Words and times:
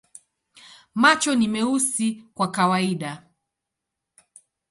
Macho 0.95 1.35
ni 1.35 1.47
meusi 1.47 2.07
kwa 2.35 2.47
kawaida. 2.51 3.11